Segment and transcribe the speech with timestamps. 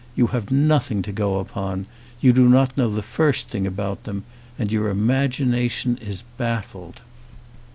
[0.15, 1.85] You have nothing to go upon,
[2.21, 4.23] you do not know the first thing about them,
[4.57, 7.01] and your imagination is baffled.